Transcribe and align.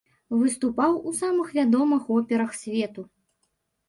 Выступаў 0.43 0.95
у 1.11 1.11
самых 1.19 1.51
вядомых 1.57 2.07
операх 2.15 2.57
свету. 2.61 3.05